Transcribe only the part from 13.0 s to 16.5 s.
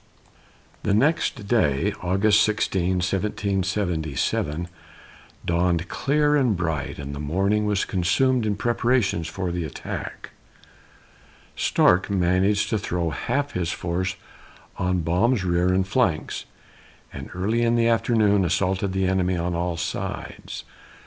half his force on Baum's rear and flanks,